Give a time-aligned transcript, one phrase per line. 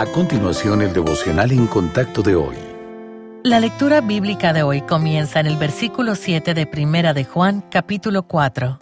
[0.00, 2.56] A continuación, el devocional en contacto de hoy.
[3.44, 8.22] La lectura bíblica de hoy comienza en el versículo 7 de Primera de Juan, capítulo
[8.22, 8.78] 4.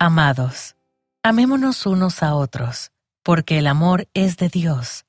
[0.00, 0.74] Amados,
[1.22, 2.90] amémonos unos a otros,
[3.22, 5.04] porque el amor es de Dios.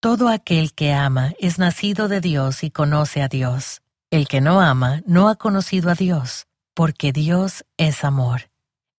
[0.00, 3.82] Todo aquel que ama es nacido de Dios y conoce a Dios.
[4.10, 8.49] El que no ama no ha conocido a Dios, porque Dios es amor.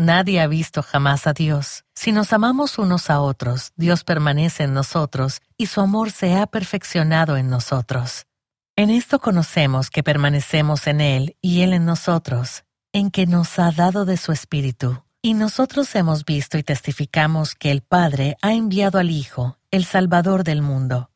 [0.00, 1.84] Nadie ha visto jamás a Dios.
[1.94, 6.46] Si nos amamos unos a otros, Dios permanece en nosotros y su amor se ha
[6.46, 8.24] perfeccionado en nosotros.
[8.76, 13.72] En esto conocemos que permanecemos en Él y Él en nosotros, en que nos ha
[13.72, 15.04] dado de su Espíritu.
[15.20, 20.44] Y nosotros hemos visto y testificamos que el Padre ha enviado al Hijo, el Salvador
[20.44, 21.10] del mundo.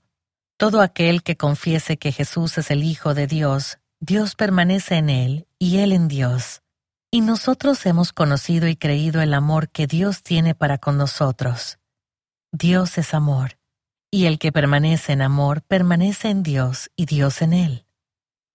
[0.58, 5.46] Todo aquel que confiese que Jesús es el Hijo de Dios, Dios permanece en Él
[5.58, 6.63] y Él en Dios.
[7.14, 11.78] Y nosotros hemos conocido y creído el amor que Dios tiene para con nosotros.
[12.50, 13.56] Dios es amor,
[14.10, 17.86] y el que permanece en amor permanece en Dios y Dios en él.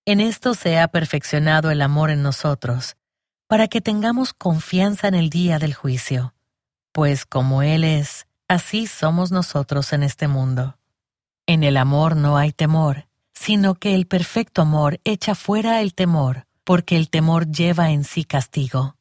[0.05, 2.97] En esto se ha perfeccionado el amor en nosotros,
[3.47, 6.33] para que tengamos confianza en el día del juicio,
[6.91, 10.77] pues como Él es, así somos nosotros en este mundo.
[11.47, 16.48] En el amor no hay temor, sino que el perfecto amor echa fuera el temor
[16.69, 18.95] porque el temor lleva en sí castigo,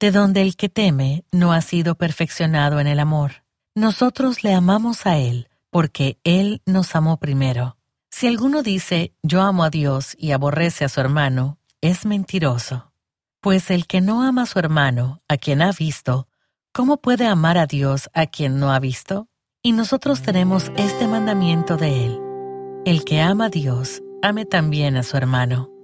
[0.00, 3.44] de donde el que teme no ha sido perfeccionado en el amor.
[3.76, 7.76] Nosotros le amamos a Él, porque Él nos amó primero.
[8.10, 12.90] Si alguno dice, yo amo a Dios y aborrece a su hermano, es mentiroso.
[13.40, 16.26] Pues el que no ama a su hermano, a quien ha visto,
[16.72, 19.28] ¿cómo puede amar a Dios a quien no ha visto?
[19.62, 22.20] Y nosotros tenemos este mandamiento de Él.
[22.84, 25.75] El que ama a Dios, ame también a su hermano.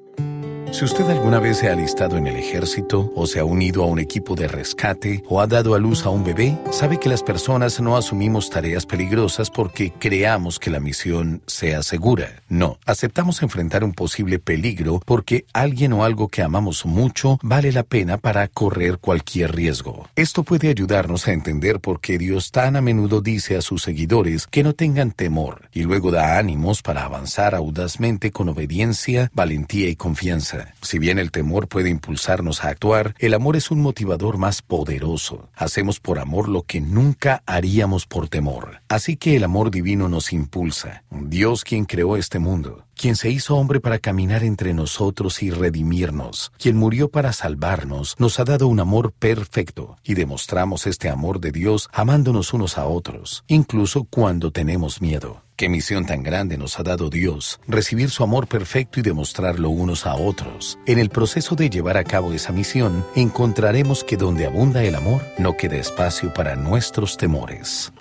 [0.72, 3.86] Si usted alguna vez se ha alistado en el ejército o se ha unido a
[3.86, 7.22] un equipo de rescate o ha dado a luz a un bebé, sabe que las
[7.22, 12.42] personas no asumimos tareas peligrosas porque creamos que la misión sea segura.
[12.48, 17.82] No, aceptamos enfrentar un posible peligro porque alguien o algo que amamos mucho vale la
[17.82, 20.08] pena para correr cualquier riesgo.
[20.16, 24.46] Esto puede ayudarnos a entender por qué Dios tan a menudo dice a sus seguidores
[24.46, 29.96] que no tengan temor y luego da ánimos para avanzar audazmente con obediencia, valentía y
[29.96, 30.61] confianza.
[30.80, 35.50] Si bien el temor puede impulsarnos a actuar, el amor es un motivador más poderoso.
[35.54, 38.82] Hacemos por amor lo que nunca haríamos por temor.
[38.88, 41.04] Así que el amor divino nos impulsa.
[41.10, 46.52] Dios quien creó este mundo, quien se hizo hombre para caminar entre nosotros y redimirnos,
[46.58, 51.52] quien murió para salvarnos, nos ha dado un amor perfecto y demostramos este amor de
[51.52, 55.42] Dios amándonos unos a otros, incluso cuando tenemos miedo.
[55.62, 60.06] Qué misión tan grande nos ha dado Dios, recibir su amor perfecto y demostrarlo unos
[60.06, 60.76] a otros.
[60.86, 65.22] En el proceso de llevar a cabo esa misión, encontraremos que donde abunda el amor,
[65.38, 67.92] no queda espacio para nuestros temores.